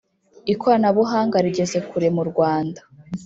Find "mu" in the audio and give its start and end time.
2.15-2.23